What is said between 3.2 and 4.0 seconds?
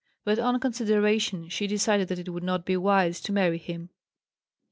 to marry him.